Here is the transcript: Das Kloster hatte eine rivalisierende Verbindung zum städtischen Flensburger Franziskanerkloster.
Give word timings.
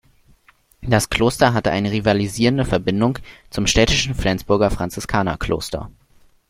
Das 0.81 1.11
Kloster 1.11 1.53
hatte 1.53 1.69
eine 1.69 1.91
rivalisierende 1.91 2.65
Verbindung 2.65 3.19
zum 3.51 3.67
städtischen 3.67 4.15
Flensburger 4.15 4.71
Franziskanerkloster. 4.71 5.91